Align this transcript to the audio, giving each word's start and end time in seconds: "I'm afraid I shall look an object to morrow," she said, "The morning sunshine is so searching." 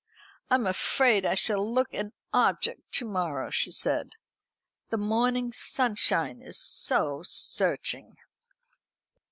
"I'm 0.49 0.65
afraid 0.65 1.27
I 1.27 1.35
shall 1.35 1.63
look 1.63 1.93
an 1.93 2.13
object 2.33 2.91
to 2.93 3.05
morrow," 3.05 3.51
she 3.51 3.69
said, 3.69 4.13
"The 4.89 4.97
morning 4.97 5.53
sunshine 5.53 6.41
is 6.41 6.57
so 6.57 7.21
searching." 7.23 8.15